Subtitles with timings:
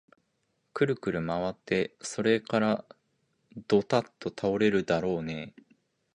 [0.73, 2.85] くるくるまわって、それから
[3.67, 5.61] どたっと倒れるだろうねえ